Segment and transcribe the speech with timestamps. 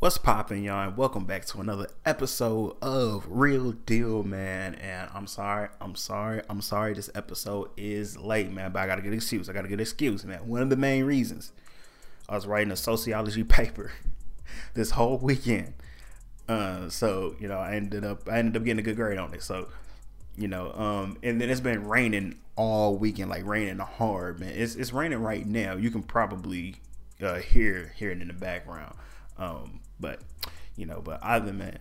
[0.00, 0.88] What's poppin', y'all?
[0.88, 4.74] And welcome back to another episode of Reel Dyl, man.
[4.76, 6.94] And I'm sorry, I'm sorry, I'm sorry.
[6.94, 8.72] This episode is late, man.
[8.72, 9.50] But I gotta get an excuse.
[9.50, 10.48] I gotta get an excuse, man.
[10.48, 11.52] One of the main reasons
[12.30, 13.92] I was writing a sociology paper
[14.72, 15.74] this whole weekend.
[16.48, 19.34] Uh, so you know, I ended up I ended up getting a good grade on
[19.34, 19.42] it.
[19.42, 19.68] So
[20.34, 24.54] you know, um, and then it's been raining all weekend, like raining hard, man.
[24.54, 25.74] It's it's raining right now.
[25.76, 26.76] You can probably
[27.20, 28.94] uh, hear hear it in the background.
[29.40, 30.20] Um, but
[30.76, 31.78] you know, but either man.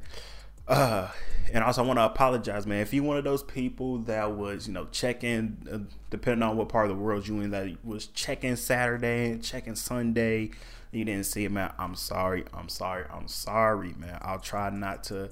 [0.67, 1.08] Uh,
[1.52, 2.81] and also I want to apologize, man.
[2.81, 6.70] If you one of those people that was, you know, checking, uh, depending on what
[6.70, 10.52] part of the world you in, that was checking Saturday and checking Sunday,
[10.91, 11.73] you didn't see it, man.
[11.80, 12.45] I'm sorry.
[12.53, 13.05] I'm sorry.
[13.12, 14.20] I'm sorry, man.
[14.22, 15.30] I'll try not to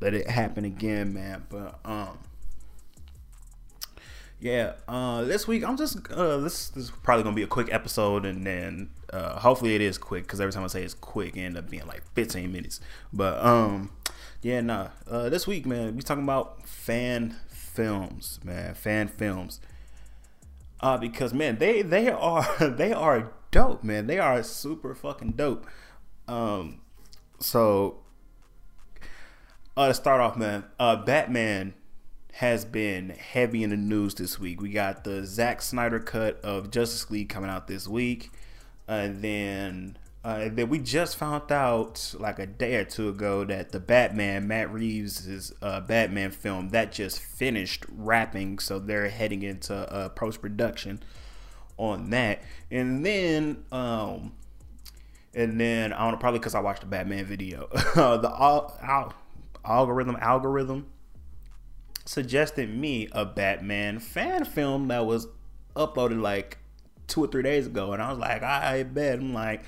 [0.00, 1.46] let it happen again, man.
[1.48, 2.18] But um,
[4.40, 4.72] yeah.
[4.88, 8.24] Uh, this week I'm just uh, this this is probably gonna be a quick episode,
[8.24, 11.40] and then uh, hopefully it is quick because every time I say it's quick, it
[11.40, 12.80] end up being like 15 minutes.
[13.12, 13.90] But um,
[14.42, 14.88] yeah, nah.
[15.06, 19.60] Uh, this week, man, we talking about fan films, man, fan films.
[20.80, 24.06] Uh, because man, they they are they are dope, man.
[24.06, 25.66] They are super fucking dope.
[26.26, 26.80] Um,
[27.40, 27.98] so
[29.76, 31.74] uh, to start off, man, uh, Batman
[32.32, 34.60] has been heavy in the news this week.
[34.60, 38.30] We got the Zack Snyder cut of Justice League coming out this week.
[38.88, 43.72] And then uh, then we just found out like a day or two ago that
[43.72, 49.74] the Batman, Matt Reeves' uh, Batman film, that just finished wrapping, so they're heading into
[49.74, 51.02] uh, post production
[51.78, 52.42] on that.
[52.70, 54.32] And then, um,
[55.32, 59.14] and then I don't know, probably because I watched the Batman video, the al- al-
[59.64, 60.86] algorithm algorithm
[62.04, 65.28] suggested me a Batman fan film that was
[65.76, 66.58] uploaded like
[67.06, 69.18] two or three days ago, and I was like, I bet.
[69.18, 69.64] I'm like,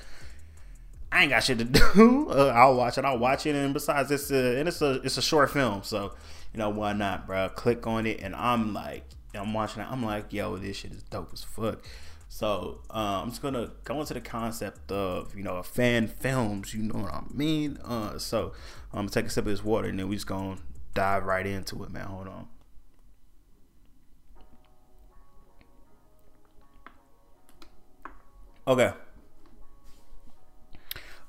[1.11, 1.63] I ain't got shit to
[1.95, 2.29] do.
[2.29, 3.05] Uh, I'll watch it.
[3.05, 3.55] I'll watch it.
[3.55, 6.13] And besides, it's a and it's a it's a short film, so
[6.53, 7.49] you know why not, bro?
[7.49, 9.03] Click on it, and I'm like,
[9.35, 9.87] I'm watching it.
[9.89, 11.83] I'm like, yo, this shit is dope as fuck.
[12.29, 16.73] So uh, I'm just gonna go into the concept of you know fan films.
[16.73, 17.77] You know what I mean?
[17.83, 18.53] Uh, so
[18.91, 20.57] I'm gonna take a sip of this water, and then we just gonna
[20.93, 22.05] dive right into it, man.
[22.05, 22.47] Hold on.
[28.67, 28.93] Okay.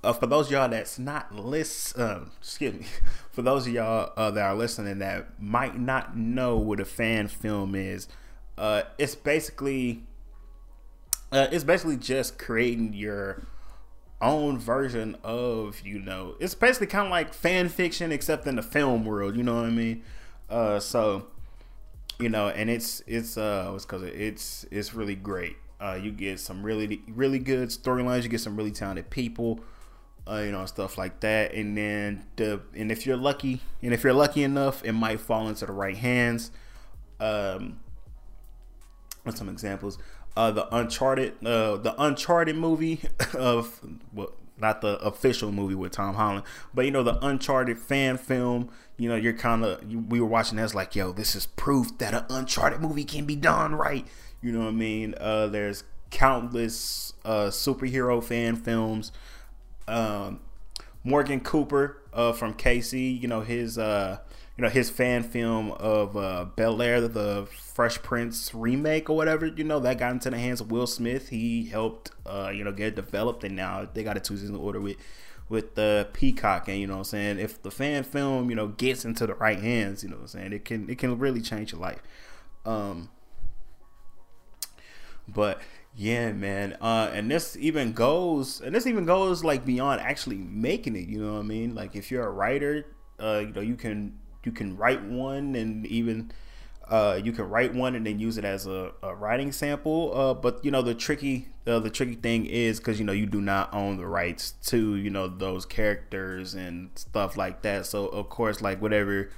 [0.03, 2.87] Uh, for those y'all that's not list, uh, excuse me,
[3.33, 7.27] for those of y'all uh, that are listening that might not know what a fan
[7.27, 8.07] film is,
[8.59, 10.03] uh, it's basically
[11.33, 13.47] uh, it's basically just creating your
[14.25, 18.63] own version of you know it's basically kind of like fan fiction except in the
[18.63, 20.03] film world you know what i mean?
[20.49, 21.27] Uh so
[22.19, 25.57] you know and it's it's uh it's because it's it's really great.
[25.81, 28.23] Uh you get some really really good storylines.
[28.23, 29.61] You get some really talented people
[30.27, 31.53] uh, you know stuff like that.
[31.53, 35.49] And then the and if you're lucky and if you're lucky enough it might fall
[35.49, 36.51] into the right hands.
[37.21, 37.81] Um
[39.35, 39.99] some examples
[40.37, 43.01] uh, the Uncharted, uh, the Uncharted movie
[43.35, 43.81] of
[44.13, 48.71] well, not the official movie with Tom Holland, but you know the Uncharted fan film.
[48.97, 52.15] You know, you're kind of we were watching that's like, yo, this is proof that
[52.15, 54.07] an Uncharted movie can be done right.
[54.41, 55.15] You know what I mean?
[55.19, 59.11] Uh, there's countless uh, superhero fan films.
[59.89, 60.41] Um,
[61.03, 64.19] Morgan Cooper uh, from KC, you know his uh,
[64.57, 69.47] you know his fan film of uh, Bel Air, the Fresh Prince remake or whatever.
[69.47, 71.31] You know that got into the hands of Will Smith.
[71.31, 74.57] He helped uh, you know get it developed, and now they got a two season
[74.57, 74.97] order with
[75.49, 76.69] with the Peacock.
[76.69, 79.35] And you know what I'm saying if the fan film you know gets into the
[79.35, 82.01] right hands, you know what I'm saying it can it can really change your life.
[82.65, 83.11] Um,
[85.27, 85.61] but
[85.97, 86.77] yeah, man.
[86.81, 91.09] Uh, and this even goes, and this even goes like beyond actually making it.
[91.09, 91.75] You know what I mean?
[91.75, 92.87] Like if you're a writer,
[93.21, 96.33] uh, you know you can you can write one and even
[96.89, 100.17] uh, you can write one and then use it as a, a writing sample.
[100.17, 103.27] Uh, but you know the tricky uh, the tricky thing is because you know you
[103.27, 107.87] do not own the rights to you know those characters and stuff like that.
[107.87, 109.31] So of course, like whatever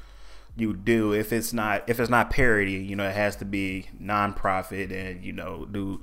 [0.56, 3.86] you do, if it's not if it's not parody, you know it has to be
[4.02, 6.00] nonprofit and you know do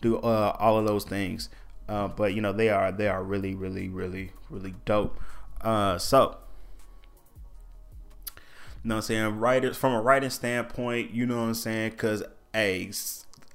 [0.00, 1.48] do uh, all of those things.
[1.88, 5.18] Uh, but you know they are they are really really really really dope.
[5.60, 6.38] Uh, so
[8.82, 9.38] you know what I'm saying?
[9.38, 11.90] Writers from a writing standpoint, you know what I'm saying?
[11.90, 12.90] Because hey,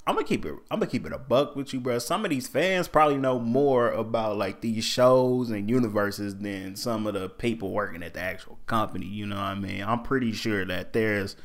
[0.06, 0.54] I'm gonna keep it.
[0.72, 2.00] I'm gonna keep it a buck with you, bro.
[2.00, 7.06] Some of these fans probably know more about like these shows and universes than some
[7.06, 9.06] of the people working at the actual company.
[9.06, 9.84] You know what I mean?
[9.84, 11.36] I'm pretty sure that there's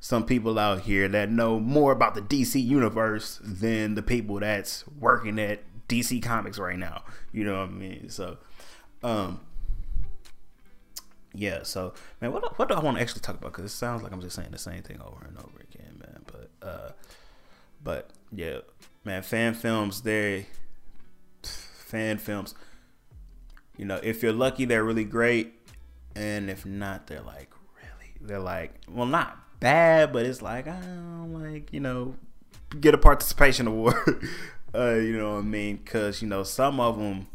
[0.00, 4.84] some people out here that know more about the DC universe than the people that's
[4.88, 7.04] working at DC Comics right now.
[7.32, 8.10] You know what I mean?
[8.10, 8.38] So,
[9.04, 9.40] um,
[11.38, 13.52] yeah, so man, what what do I want to actually talk about?
[13.52, 16.24] Because it sounds like I'm just saying the same thing over and over again, man.
[16.26, 16.90] But uh,
[17.82, 18.58] but yeah,
[19.04, 20.46] man, fan films, they
[21.42, 22.56] fan films.
[23.76, 25.54] You know, if you're lucky, they're really great,
[26.16, 30.80] and if not, they're like really, they're like, well, not bad, but it's like, I
[30.80, 32.16] don't like, you know,
[32.80, 33.94] get a participation award.
[34.74, 35.76] uh, you know what I mean?
[35.76, 37.28] Because you know, some of them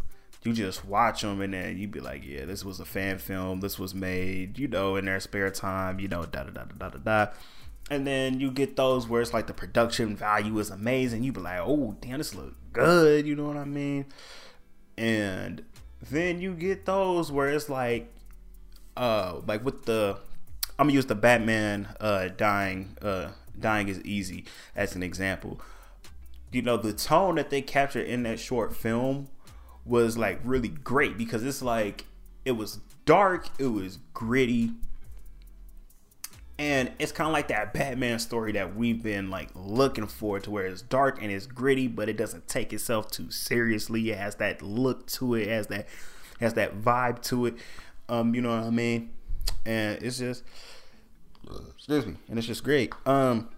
[0.45, 3.61] you just watch them and then you be like, yeah, this was a fan film.
[3.61, 5.99] This was made, you know, in their spare time.
[5.99, 7.31] You know, da da da da da da.
[7.89, 11.23] And then you get those where it's like the production value is amazing.
[11.23, 13.27] You be like, oh damn, this look good.
[13.27, 14.05] You know what I mean?
[14.97, 15.63] And
[16.01, 18.11] then you get those where it's like,
[18.95, 20.17] uh, like with the,
[20.79, 23.29] I'm gonna use the Batman uh dying uh
[23.59, 24.45] dying is easy
[24.75, 25.61] as an example.
[26.51, 29.29] You know the tone that they captured in that short film
[29.85, 32.05] was like really great because it's like
[32.45, 34.71] it was dark, it was gritty,
[36.59, 40.51] and it's kind of like that Batman story that we've been like looking for to
[40.51, 44.11] where it's dark and it's gritty, but it doesn't take itself too seriously.
[44.11, 45.87] It has that look to it, has that
[46.39, 47.55] has that vibe to it.
[48.07, 49.11] Um, you know what I mean?
[49.65, 50.43] And it's just
[51.75, 52.93] excuse me, and it's just great.
[53.05, 53.49] Um,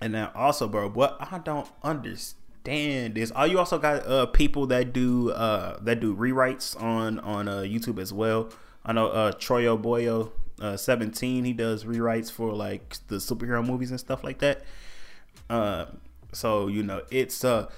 [0.00, 2.36] and then also, bro, what I don't understand
[2.68, 7.48] is, are you also got uh people that do uh that do rewrites on on
[7.48, 8.50] uh YouTube as well?
[8.84, 10.30] I know uh Troyo Boyo
[10.60, 14.62] uh, 17 he does rewrites for like the superhero movies and stuff like that
[15.48, 15.86] uh,
[16.32, 17.68] so you know it's uh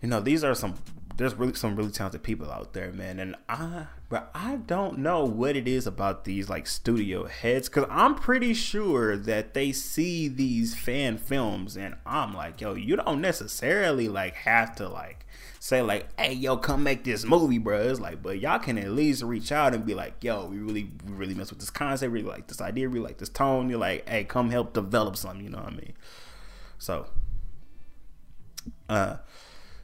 [0.00, 0.74] you know these are some
[1.20, 5.24] there's really some really talented people out there man and i but i don't know
[5.24, 10.28] what it is about these like studio heads because i'm pretty sure that they see
[10.28, 15.26] these fan films and i'm like yo you don't necessarily like have to like
[15.60, 18.90] say like, "Hey, yo, come make this movie, bro." It's like, but y'all can at
[18.90, 22.12] least reach out and be like, "Yo, we really, we really mess with this concept.
[22.12, 22.88] Really like this idea.
[22.88, 25.76] Really like this tone." You're like, "Hey, come help develop something." You know what I
[25.76, 25.92] mean?
[26.78, 27.06] So,
[28.88, 29.16] uh,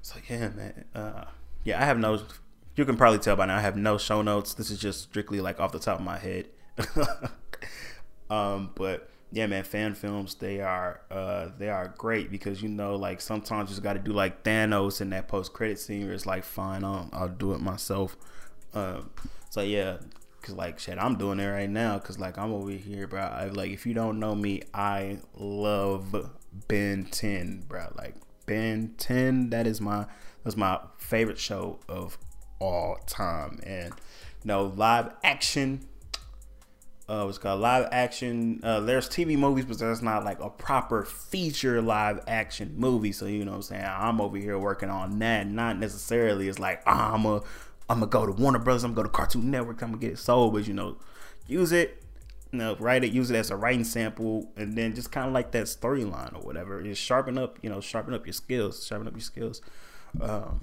[0.07, 0.85] so yeah, man.
[0.95, 1.25] Uh,
[1.65, 2.23] yeah, I have no.
[2.77, 3.57] You can probably tell by now.
[3.57, 4.55] I have no show notes.
[4.55, 6.47] This is just strictly like off the top of my head.
[8.31, 12.95] um, but yeah, man, fan films they are uh they are great because you know
[12.95, 16.15] like sometimes you just got to do like Thanos in that post credit scene where
[16.15, 18.17] it's like fine, I'll I'll do it myself.
[18.75, 19.11] Um,
[19.51, 19.97] so yeah,
[20.41, 23.23] cause like shit, I'm doing it right now because like I'm over here, bro.
[23.23, 26.31] I, like if you don't know me, I love
[26.69, 27.93] Ben 10, bro.
[27.97, 28.15] Like
[28.47, 30.07] Ben 10, that is my
[30.45, 32.19] that's my favorite show of
[32.59, 33.93] all time, and
[34.43, 35.89] you know live action
[37.09, 38.61] uh, what's called live action.
[38.63, 43.13] Uh, there's TV movies, but that's not like a proper feature live action movie.
[43.13, 43.85] So you know what I'm saying?
[43.87, 45.47] I'm over here working on that.
[45.47, 47.37] Not necessarily it's like oh, I'm a
[47.89, 48.83] I'm gonna go to Warner Brothers.
[48.83, 49.83] I'm gonna go to Cartoon Network.
[49.83, 50.97] I'm gonna get it sold, but you know,
[51.47, 52.03] use it.
[52.57, 55.33] You know, write it, use it as a writing sample, and then just kind of
[55.33, 56.83] like that storyline or whatever.
[56.83, 59.61] Just sharpen up, you know, sharpen up your skills, sharpen up your skills.
[60.21, 60.61] Um,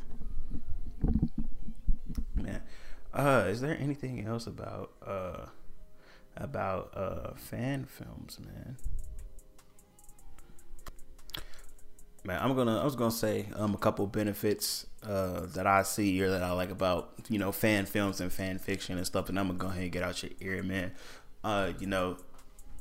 [2.35, 2.61] man,
[3.13, 5.45] uh, is there anything else about uh?
[6.35, 8.77] about uh, fan films, man.
[12.25, 16.21] Man, I'm gonna I was gonna say um a couple benefits uh that I see
[16.21, 19.37] or that I like about you know fan films and fan fiction and stuff, and
[19.37, 20.93] I'm gonna go ahead and get out your ear, man.
[21.43, 22.17] Uh, you know,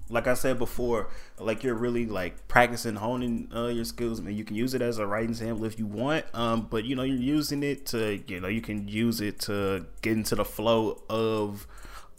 [0.08, 4.20] like I said before, like you're really like practicing honing uh, your skills.
[4.20, 6.84] I mean, you can use it as a writing sample if you want, um, but
[6.84, 10.34] you know you're using it to you know you can use it to get into
[10.34, 11.66] the flow of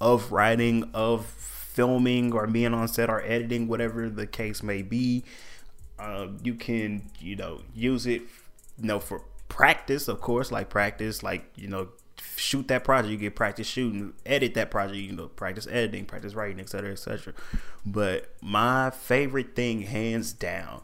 [0.01, 5.23] of writing, of filming, or being on set or editing, whatever the case may be.
[5.97, 8.21] Uh, you can, you know, use it,
[8.77, 11.87] you know, for practice, of course, like practice, like, you know,
[12.35, 16.33] shoot that project, you get practice shooting, edit that project, you know, practice editing, practice
[16.33, 17.33] writing, etc., etc.
[17.85, 20.81] But my favorite thing, hands down,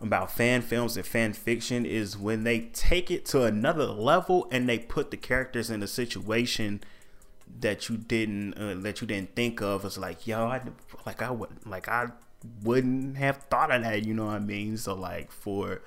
[0.00, 4.68] about fan films and fan fiction is when they take it to another level and
[4.68, 6.80] they put the characters in a situation
[7.60, 10.60] that you didn't uh, that you didn't think of It's like yo I
[11.06, 12.08] like I would like I
[12.62, 15.80] wouldn't have thought of that you know what I mean so like for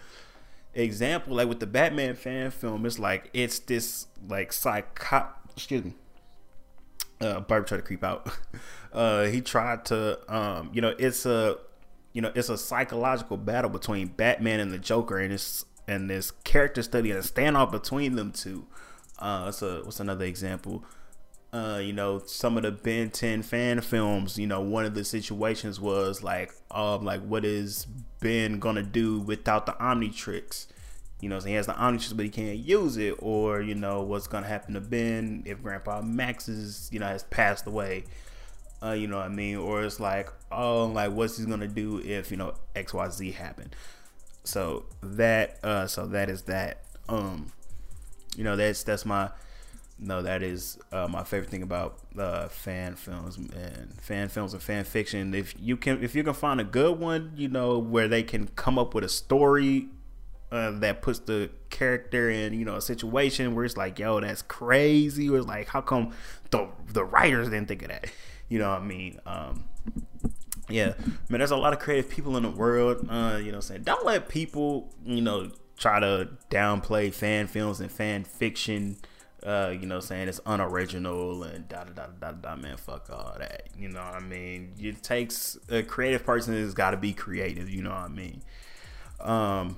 [0.73, 5.95] example like with the Batman fan film it's like it's this like psycho excuse me.
[7.21, 8.29] Uh Barb tried to creep out.
[8.91, 11.57] Uh he tried to um you know it's a
[12.11, 16.31] you know it's a psychological battle between Batman and the Joker and it's and this
[16.43, 18.65] character study and a standoff between them two.
[19.19, 20.83] Uh so what's another example
[21.51, 25.03] uh, you know, some of the Ben 10 fan films, you know, one of the
[25.03, 27.87] situations was like, um, like what is
[28.19, 30.67] Ben gonna do without the Omnitrix?
[31.21, 34.01] you know, so he has the omnitrix, but he can't use it, or you know,
[34.01, 38.05] what's gonna happen to Ben if Grandpa Max is, you know, has passed away.
[38.81, 39.57] Uh, you know what I mean?
[39.57, 43.31] Or it's like, oh, like what's he gonna do if you know X Y Z
[43.31, 43.75] happened?
[44.45, 46.83] So that, uh, so that is that.
[47.09, 47.51] Um,
[48.37, 49.29] you know, that's that's my
[50.01, 54.61] no, that is uh, my favorite thing about uh, fan films and fan films and
[54.61, 55.33] fan fiction.
[55.33, 58.47] If you can, if you can find a good one, you know, where they can
[58.55, 59.89] come up with a story
[60.51, 64.41] uh, that puts the character in, you know, a situation where it's like, yo, that's
[64.41, 65.29] crazy.
[65.29, 66.13] Or it's like, how come
[66.51, 68.05] the the writers didn't think of that?
[68.47, 69.19] You know what I mean?
[69.27, 69.65] Um,
[70.69, 70.93] yeah,
[71.29, 73.05] man, there's a lot of creative people in the world.
[73.09, 77.91] Uh, you know, saying don't let people, you know, try to downplay fan films and
[77.91, 78.97] fan fiction
[79.43, 82.55] uh, you know, saying it's unoriginal and da da da da da.
[82.55, 83.69] Man, fuck all that.
[83.77, 84.73] You know what I mean?
[84.79, 87.69] It takes a creative person has got to be creative.
[87.69, 88.41] You know what I mean?
[89.21, 89.77] Um,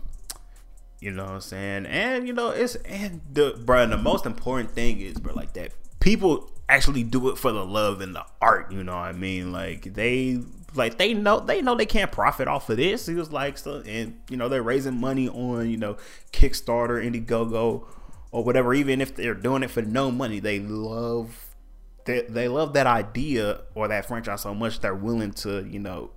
[0.99, 1.85] you know what I'm saying?
[1.85, 3.85] And you know, it's and the bro.
[3.87, 8.01] The most important thing is, bro, like that people actually do it for the love
[8.01, 8.71] and the art.
[8.71, 9.51] You know what I mean?
[9.51, 10.41] Like they
[10.73, 13.07] like they know they know they can't profit off of this.
[13.07, 15.97] It was like so, and you know they're raising money on you know
[16.31, 17.85] Kickstarter, Indiegogo
[18.31, 21.47] or whatever, even if they're doing it for no money, they love
[22.05, 26.11] they, they love that idea or that franchise so much they're willing to, you know,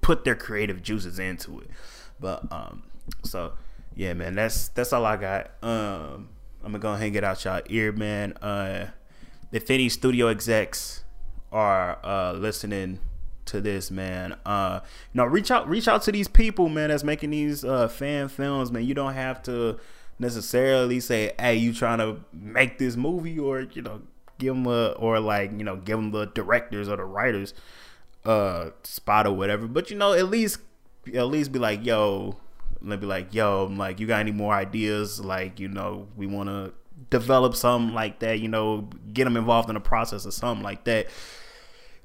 [0.00, 1.70] put their creative juices into it.
[2.18, 2.84] But um
[3.24, 3.52] so
[3.94, 5.52] yeah, man, that's that's all I got.
[5.62, 6.30] Um
[6.62, 8.32] I'm gonna go and get out y'all ear, man.
[8.34, 8.88] Uh
[9.52, 11.04] if any studio execs
[11.52, 13.00] are uh listening
[13.46, 14.36] to this, man.
[14.46, 14.80] Uh
[15.12, 18.28] you know, reach out reach out to these people, man, that's making these uh fan
[18.28, 18.84] films, man.
[18.84, 19.78] You don't have to
[20.18, 24.02] necessarily say, "Hey, you trying to make this movie," or you know,
[24.38, 27.54] give them a or like you know, give them the directors or the writers
[28.24, 29.66] uh spot or whatever.
[29.66, 30.58] But you know, at least
[31.14, 32.36] at least be like, "Yo,"
[32.80, 36.08] let me be like, "Yo," I'm like, "You got any more ideas?" Like, you know,
[36.16, 36.72] we want to
[37.10, 38.40] develop something like that.
[38.40, 41.06] You know, get them involved in the process or something like that.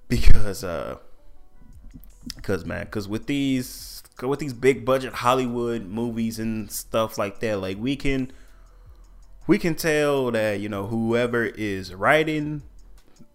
[0.08, 0.98] Because uh,
[2.36, 3.91] because man, because with these
[4.30, 8.32] with these big budget Hollywood movies and stuff like that, like we can
[9.48, 12.62] we can tell that you know whoever is writing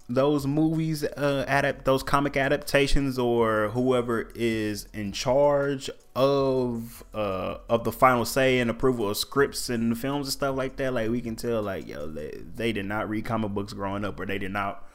[0.09, 7.83] those movies uh adapt those comic adaptations or whoever is in charge of uh of
[7.83, 11.21] the final say and approval of scripts and films and stuff like that like we
[11.21, 14.38] can tell like yo they, they did not read comic books growing up or they
[14.38, 14.88] did not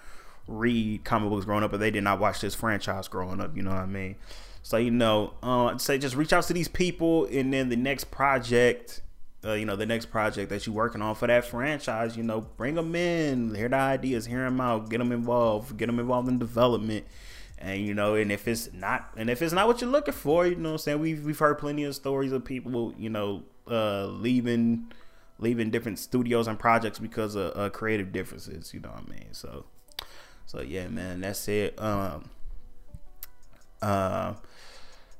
[0.47, 3.61] read comic books growing up or they did not watch this franchise growing up you
[3.61, 4.15] know what i mean
[4.63, 8.05] so you know, uh, say just reach out to these people, and then the next
[8.05, 9.01] project,
[9.43, 12.41] uh, you know, the next project that you're working on for that franchise, you know,
[12.41, 16.27] bring them in, hear the ideas, hear them out, get them involved, get them involved
[16.27, 17.05] in development,
[17.57, 20.45] and you know, and if it's not, and if it's not what you're looking for,
[20.45, 23.43] you know, what I'm saying we've we've heard plenty of stories of people, you know,
[23.69, 24.91] uh, leaving
[25.41, 28.73] leaving different studios and projects because of uh, creative differences.
[28.73, 29.33] You know what I mean?
[29.33, 29.65] So,
[30.45, 31.81] so yeah, man, that's it.
[31.81, 32.29] Um,
[33.81, 34.35] uh,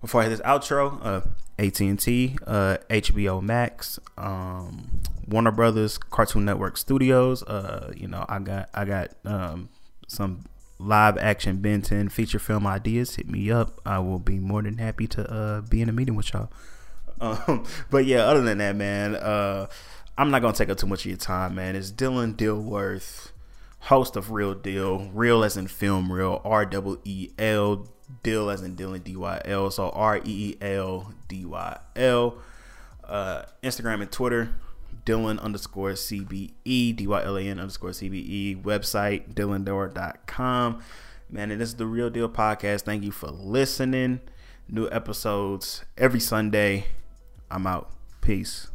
[0.01, 1.21] before I hit this outro, uh,
[1.59, 7.43] AT&T, uh, HBO Max, um, Warner Brothers, Cartoon Network Studios.
[7.43, 9.69] Uh, you know, I got I got um,
[10.07, 10.45] some
[10.79, 13.15] live action Ben 10 feature film ideas.
[13.15, 13.79] Hit me up.
[13.85, 16.51] I will be more than happy to uh, be in a meeting with y'all.
[17.19, 19.67] Um, but yeah, other than that, man, uh,
[20.17, 21.75] I'm not gonna take up too much of your time, man.
[21.75, 23.31] It's Dylan Dilworth,
[23.81, 27.87] host of Reel Dyl, reel as in film, real R W E L
[28.23, 29.69] Dyl as in Dylan D Y L.
[29.71, 32.37] So R E E L D Y L.
[33.03, 34.51] Uh, Instagram and Twitter,
[35.05, 38.61] Dylan underscore CBE, D Y L A N underscore CBE.
[38.63, 40.81] Website, DylanDoor.com.
[41.29, 42.81] Man, and this is the Reel Dyl Podcast.
[42.81, 44.19] Thank you for listening.
[44.67, 46.85] New episodes every Sunday.
[47.49, 47.91] I'm out.
[48.21, 48.70] Peace.